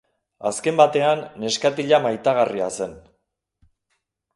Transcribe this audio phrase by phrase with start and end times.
[0.49, 3.01] Azken batean, neskatila maitagarria zen.